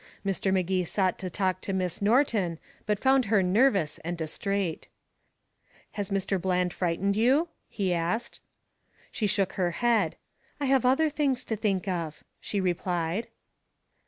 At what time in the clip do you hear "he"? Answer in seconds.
7.69-7.93